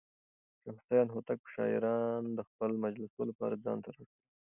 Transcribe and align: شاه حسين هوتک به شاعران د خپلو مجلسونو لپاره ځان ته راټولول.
شاه 0.61 0.73
حسين 0.79 1.07
هوتک 1.13 1.37
به 1.43 1.49
شاعران 1.55 2.23
د 2.37 2.39
خپلو 2.49 2.73
مجلسونو 2.85 3.29
لپاره 3.31 3.61
ځان 3.65 3.77
ته 3.83 3.89
راټولول. 3.95 4.23